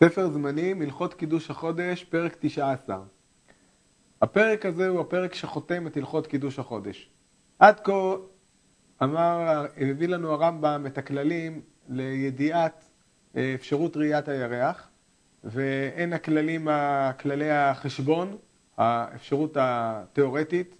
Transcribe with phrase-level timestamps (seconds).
[0.00, 2.98] ספר זמנים, הלכות קידוש החודש, פרק 19.
[4.22, 7.10] הפרק הזה הוא הפרק שחותם את הלכות קידוש החודש.
[7.58, 8.14] עד כה
[9.02, 12.84] אמר, הביא לנו הרמב"ם את הכללים לידיעת
[13.36, 14.88] אה, אפשרות ראיית הירח,
[15.44, 16.68] והן הכללים,
[17.20, 18.36] כללי החשבון,
[18.76, 20.74] האפשרות התיאורטית,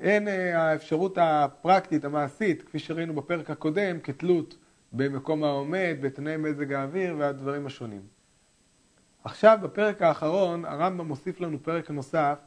[0.00, 4.56] הן אה, האפשרות הפרקטית, המעשית, כפי שראינו בפרק הקודם, כתלות
[4.92, 8.14] במקום העומד, בתנאי מזג האוויר והדברים השונים.
[9.24, 12.38] עכשיו בפרק האחרון הרמב"ם מוסיף לנו פרק נוסף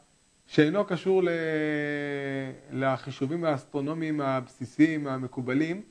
[0.46, 1.22] שאינו קשור
[2.72, 5.82] לחישובים האסטרונומיים הבסיסיים המקובלים,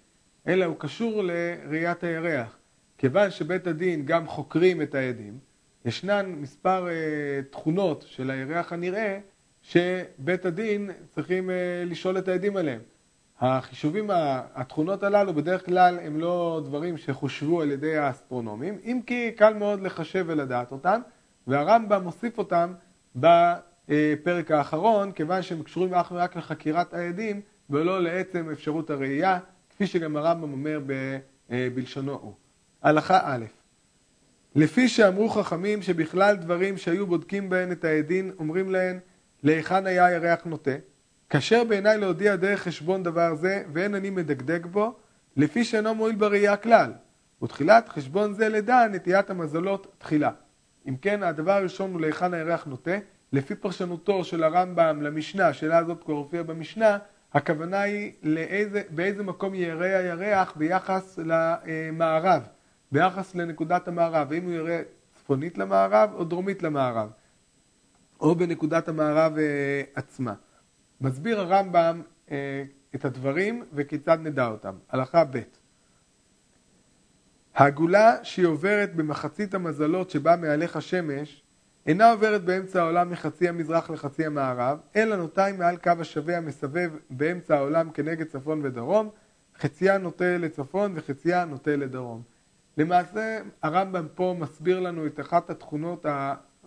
[0.46, 2.58] אלא הוא קשור לראיית הירח.
[2.98, 5.38] כיוון שבית הדין גם חוקרים את העדים,
[5.84, 9.18] ישנן מספר uh, תכונות של הירח הנראה
[9.62, 11.52] שבית הדין צריכים uh,
[11.91, 12.80] לשאול את העדים עליהם.
[13.40, 14.10] החישובים,
[14.54, 19.80] התכונות הללו בדרך כלל הם לא דברים שחושבו על ידי האסטרונומים, אם כי קל מאוד
[19.80, 21.00] לחשב ולדעת אותם,
[21.46, 22.72] והרמב"ם מוסיף אותם
[23.16, 29.39] בפרק האחרון, כיוון שהם קשורים אך ורק לחקירת העדים ולא לעצם אפשרות הראייה,
[29.70, 30.80] כפי שגם הרמב"ם אומר
[31.48, 32.34] בלשונו הוא.
[32.83, 33.44] הלכה א'
[34.55, 38.98] לפי שאמרו חכמים שבכלל דברים שהיו בודקים בהן את העדים, אומרים להן,
[39.42, 40.70] להיכן היה הירח נוטה?
[41.30, 44.96] כשר בעיניי להודיע דרך חשבון דבר זה, ואין אני מדקדק בו,
[45.36, 46.92] לפי שאינו מועיל בראייה כלל.
[47.42, 50.30] ותחילת חשבון זה לדע נטיית המזלות תחילה.
[50.88, 52.98] אם כן, הדבר הראשון הוא להיכן הירח נוטה.
[53.33, 56.98] לפי פרשנותו של הרמב"ם למשנה, השאלה הזאת כבר הופיעה במשנה,
[57.34, 62.42] הכוונה היא לאיזה, באיזה מקום יראה הירח ביחס למערב,
[62.92, 64.83] ביחס לנקודת המערב, האם הוא יראה
[65.14, 67.08] צפונית למערב או דרומית למערב,
[68.20, 70.34] או בנקודת המערב אה, עצמה.
[71.00, 74.75] מסביר הרמב"ם אה, את הדברים וכיצד נדע אותם.
[74.89, 75.41] הלכה ב'
[77.55, 81.42] העגולה שהיא עוברת במחצית המזלות שבה מהלך השמש
[81.86, 87.56] אינה עוברת באמצע העולם מחצי המזרח לחצי המערב, אלא נוטה מעל קו השווה המסבב באמצע
[87.56, 89.11] העולם כנגד צפון ודרום,
[89.58, 92.23] חציה נוטה לצפון וחציה נוטה לדרום.
[92.77, 96.07] למעשה הרמב"ם פה מסביר לנו את אחת התכונות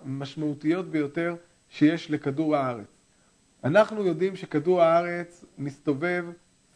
[0.05, 1.35] המשמעותיות ביותר
[1.69, 2.98] שיש לכדור הארץ.
[3.63, 6.25] אנחנו יודעים שכדור הארץ מסתובב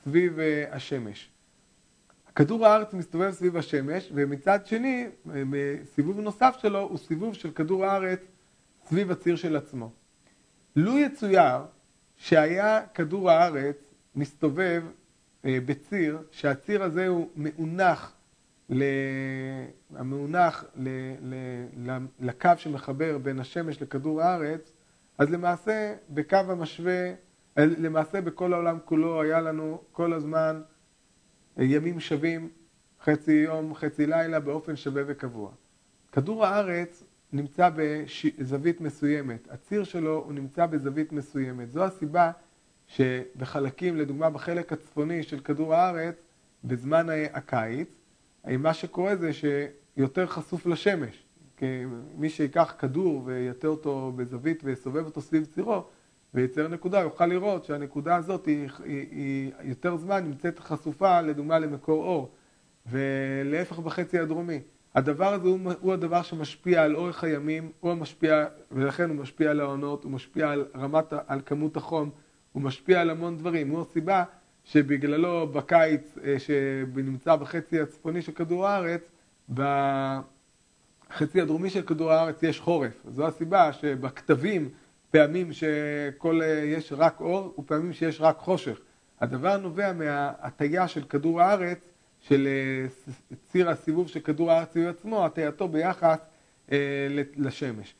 [0.04, 1.30] סביב אה, השמש.
[2.36, 5.08] כדור הארץ מסתובב סביב השמש, ומצד שני,
[5.96, 8.20] סיבוב נוסף שלו הוא סיבוב של כדור הארץ
[8.86, 9.92] סביב הציר של עצמו.
[10.76, 11.58] לו יצויר
[12.18, 13.78] שהיה כדור הארץ
[14.16, 14.84] מסתובב
[15.46, 18.14] אה, בציר, שהציר הזה הוא מאונח,
[19.96, 20.66] המאונח
[22.20, 24.72] לקו שמחבר בין השמש לכדור הארץ,
[25.18, 27.13] אז למעשה בקו המשווה,
[27.57, 30.62] למעשה בכל העולם כולו היה לנו כל הזמן
[31.57, 32.50] ימים שווים,
[33.03, 35.52] חצי יום, חצי לילה, באופן שווה וקבוע.
[36.12, 37.03] כדור הארץ
[37.34, 41.72] נמצא בזווית מסוימת, הציר שלו הוא נמצא בזווית מסוימת.
[41.72, 42.31] זו הסיבה
[42.88, 46.16] שבחלקים, לדוגמה בחלק הצפוני של כדור הארץ,
[46.63, 47.88] בזמן הקיץ,
[48.46, 51.23] מה שקורה זה שיותר חשוף לשמש.
[52.16, 55.84] מי שיקח כדור ויטה אותו בזווית ויסובב אותו סביב צירו
[56.34, 62.03] וייצר נקודה, יוכל לראות שהנקודה הזאת היא, היא, היא יותר זמן נמצאת חשופה לדוגמה למקור
[62.03, 62.31] אור
[62.86, 64.59] ולהפך בחצי הדרומי.
[64.96, 69.59] הדבר הזה הוא, הוא הדבר שמשפיע על אורך הימים, הוא המשפיע, ולכן הוא משפיע על
[69.59, 72.09] העונות, הוא משפיע על רמת, על כמות החום,
[72.52, 73.70] הוא משפיע על המון דברים.
[73.70, 74.24] הוא הסיבה
[74.64, 79.02] שבגללו בקיץ אה, שנמצא בחצי הצפוני של כדור הארץ,
[81.13, 83.06] בחצי הדרומי של כדור הארץ יש חורף.
[83.09, 84.69] זו הסיבה שבכתבים
[85.12, 88.79] פעמים שיש רק אור ופעמים שיש רק חושך.
[89.22, 91.78] הדבר נובע מההטייה של כדור הארץ,
[92.19, 93.12] של אה,
[93.52, 96.19] ציר הסיבוב של כדור הארץ סביב עצמו, הטייתו ביחס
[96.72, 96.78] אה,
[97.35, 97.96] לשמש.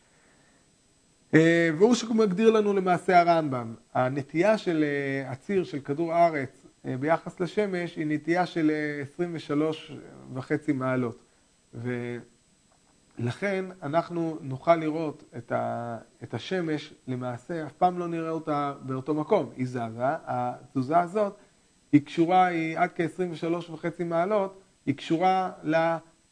[1.34, 3.76] אה, והוא שמגדיר לנו למעשה הרמב"ם.
[3.94, 4.86] הנטייה של
[5.26, 8.72] הציר של כדור הארץ ביחס לשמש היא נטייה של
[9.02, 9.92] 23
[10.34, 11.24] וחצי מעלות.
[13.20, 19.14] ולכן אנחנו נוכל לראות את, ה, את השמש, למעשה אף פעם לא נראה אותה באותו
[19.14, 19.80] מקום, היא זזה,
[20.26, 21.38] התזוזה הזאת
[21.92, 25.52] היא קשורה, היא עד כ-23 וחצי מעלות, היא קשורה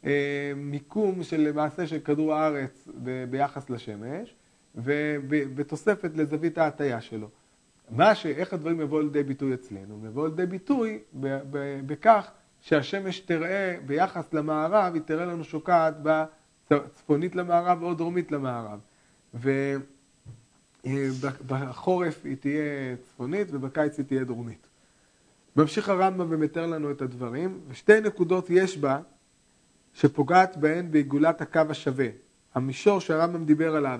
[0.03, 2.88] למיקום של למעשה של כדור הארץ
[3.29, 4.35] ביחס לשמש,
[4.75, 7.27] ובתוספת לזווית ההטייה שלו.
[7.89, 8.25] מה ש...
[8.25, 9.95] איך הדברים יבואו לידי ביטוי אצלנו?
[9.95, 11.00] הם יבואו לידי ביטוי
[11.85, 16.01] בכך שהשמש תראה ביחס למערב, היא תראה לנו שוקעת
[16.71, 18.79] בצפונית למערב או דרומית למערב.
[20.83, 24.68] ובחורף היא תהיה צפונית ובקיץ היא תהיה דרומית.
[25.56, 29.00] ממשיך הרמב"ם ומתאר לנו את הדברים, ושתי נקודות יש בה
[29.94, 32.07] שפוגעת בהן בעיגולת הקו השווה.
[32.56, 34.00] המישור שהרמב"ם דיבר עליו,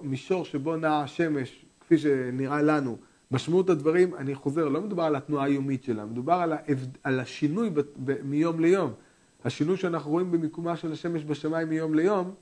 [0.00, 2.96] המישור שבו נעה השמש, כפי שנראה לנו,
[3.30, 6.88] משמעות הדברים, אני חוזר, לא מדובר על התנועה היומית שלה, מדובר על, ההבד...
[7.02, 7.80] על השינוי ב...
[8.04, 8.22] ב...
[8.22, 8.92] מיום ליום.
[9.44, 12.34] השינוי שאנחנו רואים במיקומה של השמש בשמיים מיום ליום,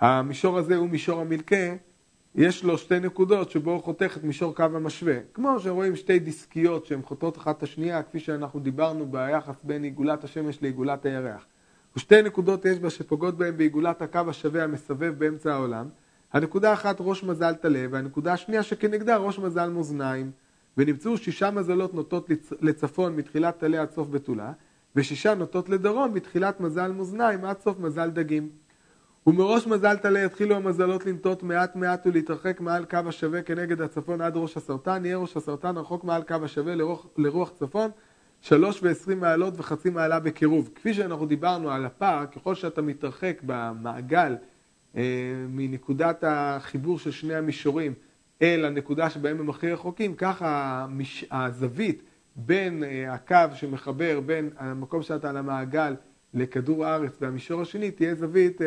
[0.00, 1.74] המישור הזה הוא מישור המלכה,
[2.34, 5.18] יש לו שתי נקודות שבו הוא חותך את מישור קו המשווה.
[5.34, 10.24] כמו שרואים שתי דיסקיות שהן חותכות אחת את השנייה, כפי שאנחנו דיברנו ביחס בין עיגולת
[10.24, 11.46] השמש לעיגולת הירח.
[11.96, 15.88] ושתי נקודות יש בה שפוגעות בהן בעיגולת הקו השווה המסבב באמצע העולם.
[16.32, 20.30] הנקודה אחת ראש מזל טלה, והנקודה השנייה שכנגדה ראש מזל מאזניים.
[20.76, 22.30] ונמצאו שישה מזלות נוטות
[22.60, 24.52] לצפון מתחילת טלה עד סוף בתולה,
[24.98, 28.48] ושישה נוטות לדרום מתחילת מזל מאזניים עד סוף מזל דגים.
[29.26, 34.36] ומראש מזל טלה יתחילו המזלות לנטות מעט מעט ולהתרחק מעל קו השווה כנגד הצפון עד
[34.36, 37.90] ראש הסרטן, יהיה ראש הסרטן רחוק מעל קו השווה לרוח, לרוח צפון,
[38.40, 40.70] שלוש ועשרים מעלות וחצי מעלה בקירוב.
[40.74, 44.36] כפי שאנחנו דיברנו על הפער, ככל שאתה מתרחק במעגל
[44.96, 45.02] אה,
[45.48, 47.94] מנקודת החיבור של שני המישורים
[48.42, 51.24] אל הנקודה שבהם הם הכי רחוקים, ככה המש...
[51.30, 52.02] הזווית
[52.46, 55.94] בין אה, הקו שמחבר בין המקום שאתה על המעגל
[56.34, 58.66] לכדור הארץ והמישור השני תהיה זווית אה,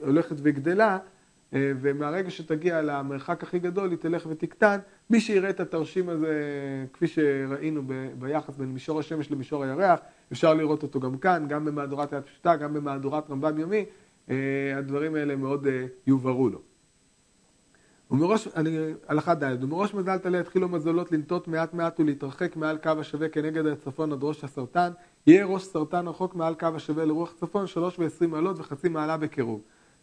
[0.00, 0.98] הולכת וגדלה
[1.54, 4.78] אה, ומהרגע שתגיע למרחק הכי גדול היא תלך ותקטן.
[5.10, 6.34] מי שיראה את התרשים הזה
[6.92, 7.82] כפי שראינו
[8.18, 10.00] ביחס בין מישור השמש למישור הירח,
[10.32, 13.84] אפשר לראות אותו גם כאן, גם במהדורת יד פשוטה, גם במהדורת רמב"ם יומי,
[14.76, 15.66] הדברים האלה מאוד
[16.06, 16.75] יובהרו לו.
[18.10, 22.90] ומראש, אני, הלכה ד', ומראש מזל טלה התחילו מזלות לנטות מעט מעט ולהתרחק מעל קו
[23.00, 24.90] השווה כנגד הצפון עד ראש הסרטן,
[25.26, 29.60] יהיה ראש סרטן רחוק מעל קו השווה לרוח צפון, שלוש ועשרים מעלות וחצי מעלה בקירוב.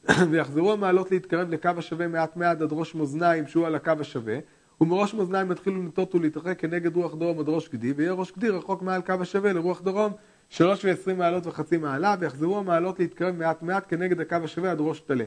[0.31, 4.37] ויחזרו המעלות להתקרב לקו השווה מעט מעט עד ראש מאזניים שהוא על הקו השווה,
[4.81, 8.81] ומראש מאזניים יתחילו לנטות ולהתרחק כנגד רוח דרום עד ראש גדי, ויהיה ראש גדי רחוק
[8.81, 10.13] מעל קו השווה לרוח דרום,
[10.49, 14.99] שלוש ועשרים מעלות וחצי מעלה, ויחזרו המעלות להתקרב מעט מעט כנגד הקו השווה עד ראש
[14.99, 15.25] טלה.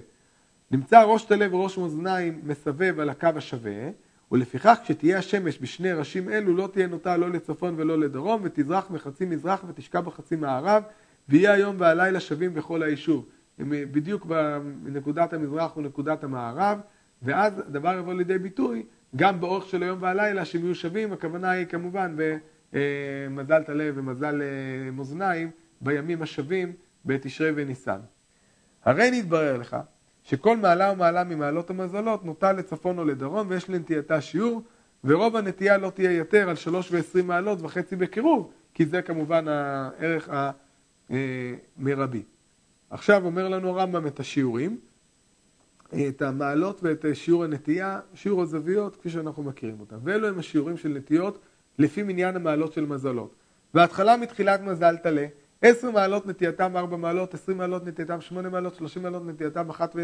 [0.71, 3.91] נמצא ראש טלה וראש מאזניים מסבב על הקו השווה,
[4.33, 9.25] ולפיכך כשתהיה השמש בשני ראשים אלו לא תהיה נוטה לא לצפון ולא לדרום, ותזרח מחצי
[9.25, 10.83] מזרח ותשקע בחצי מערב,
[11.29, 13.27] ויהיה היום והלילה שווים בכל היישוב.
[13.59, 14.27] הם בדיוק
[14.83, 16.79] בנקודת המזרח ונקודת המערב,
[17.23, 18.87] ואז הדבר יבוא לידי ביטוי
[19.17, 22.17] גם באורך של היום והלילה שהם יהיו שווים, הכוונה היא כמובן
[22.73, 26.73] במזל טלה ומזל אה, מאזניים בימים השווים
[27.05, 27.99] בתשרי וניסן.
[28.85, 29.77] הרי נתברר לך
[30.27, 34.63] שכל מעלה ומעלה ממעלות המזלות נוטה לצפון או לדרום ויש לנטייתה שיעור
[35.05, 40.29] ורוב הנטייה לא תהיה יותר על שלוש ועשרים מעלות וחצי בקירוב כי זה כמובן הערך
[41.11, 42.23] המרבי.
[42.91, 44.79] עכשיו אומר לנו הרמב"ם את השיעורים,
[46.09, 49.97] את המעלות ואת שיעור הנטייה, שיעור הזוויות כפי שאנחנו מכירים אותם.
[50.03, 51.39] ואלו הם השיעורים של נטיות
[51.79, 53.35] לפי מניין המעלות של מזלות.
[53.75, 55.27] וההתחלה מתחילת מזל טלה
[55.63, 59.97] עשר מעלות נטייתם ארבע מעלות, עשרים מעלות נטייתם שמונה מעלות, שלושים מעלות נטייתם אחת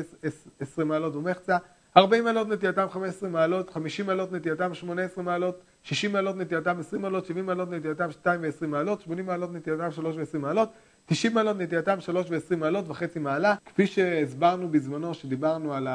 [0.60, 1.56] ועשרים מעלות ומחצה,
[1.96, 6.76] ארבעים מעלות נטייתם חמש עשרה מעלות, חמישים מעלות נטייתם שמונה עשרה מעלות, שישים מעלות נטייתם
[6.80, 10.68] עשרים מעלות, שבעים מעלות נטייתם שתיים ועשרים מעלות, שמונים מעלות נטייתם שלוש ועשרים מעלות,
[11.06, 13.54] תשעים מעלות נטייתם שלוש ועשרים מעלות וחצי מעלה.
[13.66, 15.88] כפי שהסברנו בזמנו, שדיברנו על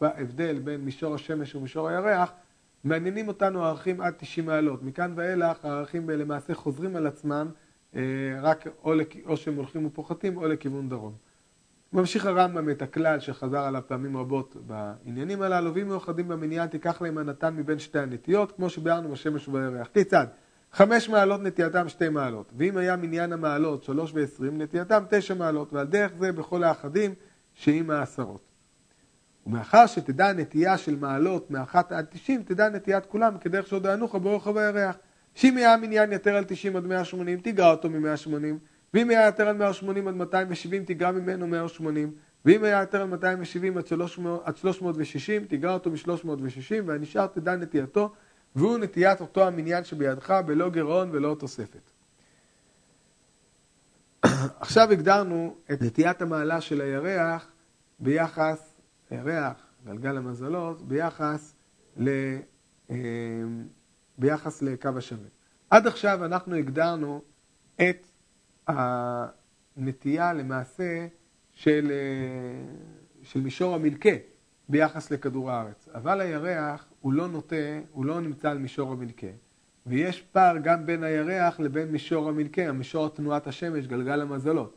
[0.00, 2.32] ההבדל בין מישור השמש ומישור הירח,
[2.84, 4.82] מעניינים אותנו הערכים עד תשעים מעלות.
[4.82, 7.48] מכאן ואילך הערכים למעשה חוזרים על עצמם
[8.42, 9.06] רק או, לכ...
[9.26, 11.12] או שהם הולכים ופוחתים או לכיוון דרום.
[11.92, 17.18] ממשיך הרמב"ם את הכלל שחזר עליו פעמים רבות בעניינים הללו, ואם מאוחדים במניין תיקח להם
[17.18, 19.88] הנתן מבין שתי הנטיות, כמו שביארנו בשמש ובירח.
[19.94, 20.26] כיצד?
[20.72, 25.86] חמש מעלות נטייתם שתי מעלות, ואם היה מניין המעלות שלוש ועשרים, נטייתם תשע מעלות, ועל
[25.86, 27.14] דרך זה בכל האחדים
[27.52, 28.40] שעם העשרות.
[29.46, 34.96] ומאחר שתדע נטייה של מעלות מאחת עד תשעים, תדע נטיית כולם כדרך שהודענוך ברוחב הירח.
[35.34, 38.30] שאם היה מניין יתר על 90 עד 180, תיגרע אותו מ-180,
[38.94, 42.12] ואם היה יתר על 180 עד 270, תיגרע ממנו 180,
[42.44, 48.12] ואם היה יתר על 270 עד 300, עד 360, תיגרע אותו מ-360, והנשאר תדע נטייתו,
[48.56, 51.90] והוא נטיית אותו המניין שבידך, בלא גירעון ולא תוספת.
[54.60, 57.46] עכשיו הגדרנו את נטיית המעלה של הירח
[57.98, 58.74] ביחס,
[59.10, 61.54] הירח, גלגל המזלות, ביחס
[61.96, 62.08] ל...
[64.18, 65.28] ביחס לקו השווה.
[65.70, 67.22] עד עכשיו אנחנו הגדרנו
[67.76, 68.06] את
[68.66, 71.06] הנטייה למעשה
[71.52, 72.74] של, אה,
[73.22, 74.10] של מישור המלכה
[74.68, 75.88] ביחס לכדור הארץ.
[75.94, 77.56] אבל הירח הוא לא נוטה,
[77.92, 79.26] הוא לא נמצא על מישור המלכה.
[79.86, 84.76] ויש פער גם בין הירח לבין מישור המלכה, מישור תנועת השמש, גלגל המזלות.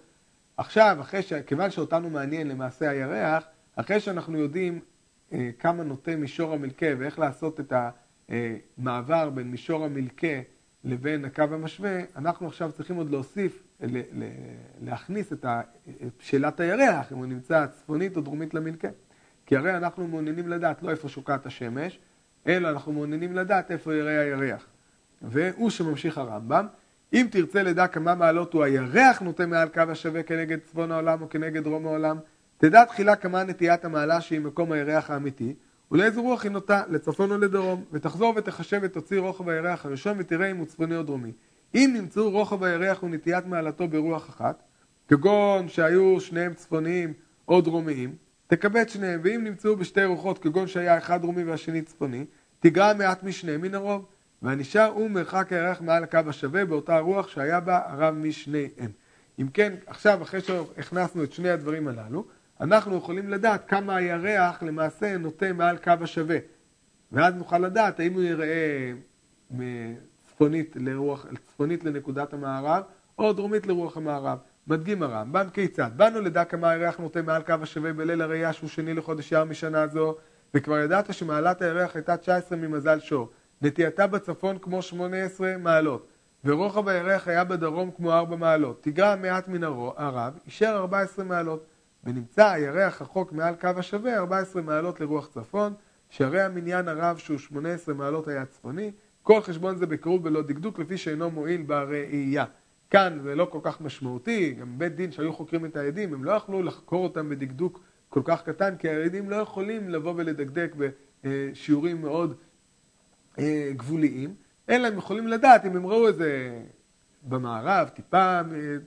[0.58, 1.34] עכשיו, אחרי ש...
[1.34, 3.44] כיוון שאותנו מעניין למעשה הירח,
[3.76, 4.80] אחרי שאנחנו יודעים
[5.34, 7.90] אה, כמה נוטה מישור המלכה ואיך לעשות את ה...
[8.78, 10.42] מעבר בין מישור המלכה
[10.84, 13.64] לבין הקו המשווה, אנחנו עכשיו צריכים עוד להוסיף
[14.82, 15.46] להכניס את
[16.20, 18.88] שאלת הירח, אם הוא נמצא צפונית או דרומית למנקה.
[19.46, 22.00] כי הרי אנחנו מעוניינים לדעת לא איפה שוקעת השמש,
[22.48, 24.68] אלא אנחנו מעוניינים לדעת איפה יראה הירח.
[25.22, 26.68] והוא שממשיך הרמב"ם,
[27.14, 31.30] אם תרצה לדע כמה מעלות הוא הירח נוטה מעל קו השווה כנגד צפון העולם או
[31.30, 32.18] כנגד דרום העולם,
[32.58, 35.54] תדע תחילה כמה נטיית המעלה שהיא מקום הירח האמיתי,
[35.92, 40.58] ולאיזה רוח היא נוטה, לצפון או לדרום, ותחזור ותחשב ותוציא רוחב הירח הראשון ותראה אם
[40.58, 41.32] הוא צפוני או דרומי.
[41.76, 44.64] אם נמצאו רוחב הירח ונטיית מעלתו ברוח אחת,
[45.08, 47.14] כגון שהיו שניהם צפוניים
[47.48, 48.16] או דרומיים,
[48.48, 52.26] תקבץ שניהם, ואם נמצאו בשתי רוחות, כגון שהיה אחד דרומי והשני צפוני,
[52.60, 54.06] תגרע מעט משניהם מן הרוב,
[54.42, 58.92] והנשאר הוא מרחק הירח מעל הקו השווה באותה רוח שהיה בה הרב משניהם.
[59.40, 62.26] אם כן, עכשיו אחרי שהכנסנו את שני הדברים הללו,
[62.62, 66.38] אנחנו יכולים לדעת כמה הירח למעשה נוטה מעל קו השווה.
[67.12, 68.94] ואז נוכל לדעת האם הוא יראה
[70.24, 72.84] צפונית, לרוח, צפונית לנקודת המערב
[73.20, 74.38] או דרומית לרוח המערב.
[74.68, 75.92] מדגים הרמב"ם כיצד?
[75.96, 79.88] באנו לדע כמה הירח נוטה מעל קו השווה בליל הראייה שהוא שני לחודש יר משנה
[79.88, 80.16] זו,
[80.54, 83.30] וכבר ידעת שמעלת הירח הייתה 19 ממזל שור.
[83.62, 86.08] נטייתה בצפון כמו 18 מעלות,
[86.46, 88.84] ורוחב הירח היה בדרום כמו 4 מעלות.
[88.84, 91.66] תגרע מעט מן הרב, אישר 14 מעלות.
[92.08, 95.74] ונמצא הירח רחוק מעל קו השווה 14 מעלות לרוח צפון,
[96.10, 98.92] שהרי המניין הרב שהוא 18 מעלות היה צפוני,
[99.24, 102.46] כל חשבון זה בקירוב בלא דקדוק לפי שאינו מועיל בראייה.
[102.90, 106.32] כאן זה לא כל כך משמעותי, גם בית דין שהיו חוקרים את העדים, הם לא
[106.32, 110.76] יכלו לחקור אותם בדקדוק כל כך קטן, כי העדים לא יכולים לבוא ולדקדק
[111.24, 112.36] בשיעורים מאוד
[113.40, 114.36] אה, גבוליים,
[114.70, 116.60] אלא הם יכולים לדעת אם הם ראו איזה
[117.24, 118.42] במערב, טיפה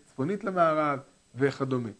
[0.04, 0.98] צפונית למערב
[1.34, 1.90] וכדומה.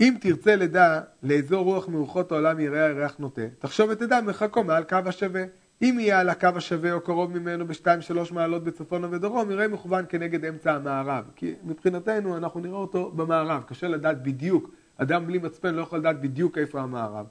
[0.00, 4.96] אם תרצה לדע לאזור רוח מרוחות העולם יראה הירח נוטה, תחשוב ותדע מרחקו מעל קו
[5.06, 5.44] השווה.
[5.82, 10.04] אם יהיה על הקו השווה או קרוב ממנו בשתיים שלוש מעלות בצפון ובדרום, יראה מכוון
[10.08, 11.24] כנגד אמצע המערב.
[11.36, 16.20] כי מבחינתנו אנחנו נראה אותו במערב, קשה לדעת בדיוק, אדם בלי מצפן לא יכול לדעת
[16.20, 17.26] בדיוק איפה המערב.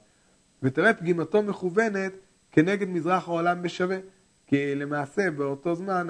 [0.62, 2.12] ותראה פגימתו מכוונת
[2.52, 3.98] כנגד מזרח העולם בשווה.
[4.46, 6.06] כי למעשה באותו זמן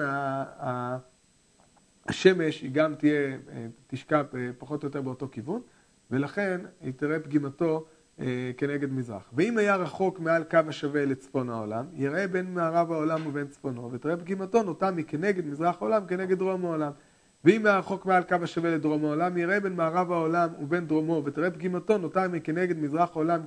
[2.05, 5.61] השמש היא גם תהיה, אה, תשקע אה, פחות או יותר באותו כיוון.
[6.11, 7.85] ולכן היא תראה פגימתו
[8.19, 9.29] אה, כנגד מזרח.
[9.33, 14.17] ואם היה רחוק מעל קו השווה לצפון העולם, יראה בין מערב העולם ובין צפונו, ותראה
[14.17, 16.91] פגימתו נוטה מכנגד מזרח העולם כנגד דרום העולם.
[17.45, 21.51] ואם היה רחוק מעל קו השווה לדרום העולם, יראה בין מערב העולם ובין דרומו, ותראה
[21.51, 23.41] פגימתו נוטה מכנגד מזרח העולם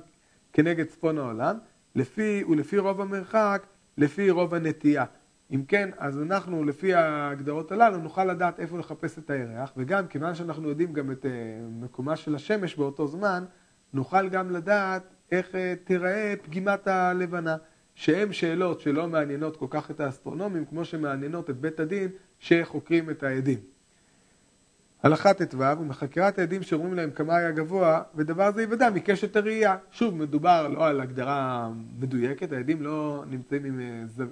[0.53, 1.57] כנגד צפון העולם,
[1.95, 3.65] לפי, ולפי רוב המרחק,
[3.97, 5.05] לפי רוב הנטייה.
[5.51, 10.35] אם כן, אז אנחנו לפי ההגדרות הללו נוכל לדעת איפה לחפש את הירח, וגם כיוון
[10.35, 11.31] שאנחנו יודעים גם את אה,
[11.69, 13.45] מקומה של השמש באותו זמן,
[13.93, 17.57] נוכל גם לדעת איך אה, תיראה פגימת הלבנה,
[17.95, 22.09] שהן שאלות שלא מעניינות כל כך את האסטרונומים, כמו שמעניינות את בית הדין
[22.39, 23.59] שחוקרים את העדים.
[25.05, 29.77] הלכה ט"ו, ומחקירת העדים שאומרים להם כמה היה גבוה, ודבר זה יוודע מקשת הראייה.
[29.91, 31.69] שוב, מדובר לא על הגדרה
[31.99, 34.23] מדויקת, העדים לא נמצאים עם אה, זו...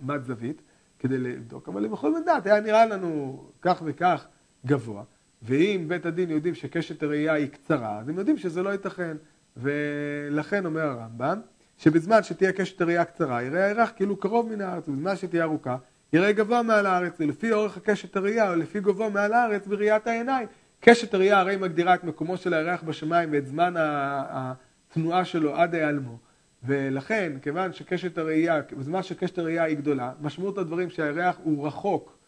[0.00, 0.62] מד זווית
[0.98, 4.26] כדי לבדוק, אבל יכולים לדעת, היה נראה לנו כך וכך
[4.66, 5.02] גבוה,
[5.42, 9.16] ואם בית הדין יודעים שקשת הראייה היא קצרה, אז הם יודעים שזה לא ייתכן.
[9.56, 11.40] ולכן אומר הרמב"ם,
[11.78, 15.76] שבזמן שתהיה קשת הראייה קצרה, יראה הירח כאילו קרוב מן הארץ, ובזמן שתהיה ארוכה,
[16.12, 20.48] יראה גבוה מעל הארץ, ולפי אורך הקשת הראייה, או לפי גובהו מעל הארץ בראיית העיניים.
[20.80, 26.18] קשת הראייה הרי מגדירה את מקומו של הירח בשמיים ואת זמן התנועה שלו עד היעלמו.
[26.64, 32.18] ולכן, כיוון שקשת הראייה, בזמן שקשת הראייה היא גדולה, משמעות הדברים שהירח הוא רחוק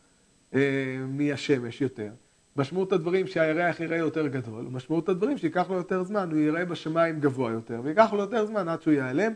[0.54, 0.60] אה,
[1.08, 2.10] מהשמש יותר.
[2.56, 7.20] משמעות הדברים שהירח יראה יותר גדול, ומשמעות הדברים שייקח לו יותר זמן, הוא יראה בשמיים
[7.20, 9.32] גבוה יותר, וייקח לו יותר זמן עד שהוא ייעלם,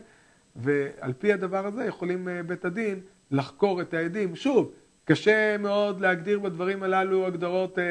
[0.55, 2.99] ועל פי הדבר הזה יכולים אה, בית הדין
[3.33, 4.35] לחקור את העדים.
[4.35, 4.71] שוב,
[5.05, 7.83] קשה מאוד להגדיר בדברים הללו הגדרות אה,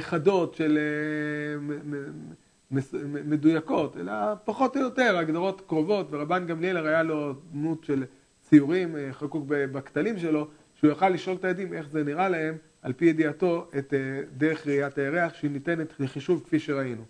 [0.00, 2.78] חדות של אה,
[3.24, 4.12] מדויקות, אלא
[4.44, 8.04] פחות או יותר הגדרות קרובות, ורבן גמליאל הרי היה לו דמות של
[8.40, 12.92] ציורים אה, חקוק בכתלים שלו, שהוא יוכל לשאול את העדים איך זה נראה להם, על
[12.92, 13.94] פי ידיעתו, את
[14.36, 17.02] דרך ראיית הירח, שהיא ניתנת לחישוב כפי שראינו.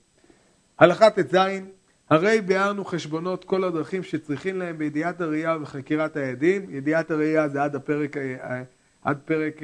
[0.78, 1.37] הלכה ט"ז
[2.11, 6.67] הרי ביארנו חשבונות כל הדרכים שצריכים להם בידיעת הראייה ובחקירת העדים.
[6.71, 8.63] ידיעת הראייה זה עד הפרק, אה,
[9.03, 9.55] עד פרק,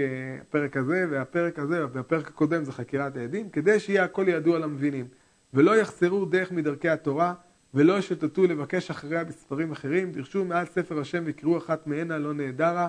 [0.41, 5.07] הפרק אה, הזה, והפרק הזה, והפרק הקודם זה חקירת העדים, כדי שיהיה הכל ידוע למבינים.
[5.55, 7.35] ולא יחסרו דרך מדרכי התורה,
[7.75, 12.89] ולא ישוטטו לבקש אחריה בספרים אחרים, דרשו מעל ספר השם ויקראו אחת מהנה לא נהדרה,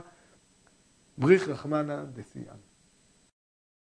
[1.17, 2.72] בריך רחמנה דסיאן.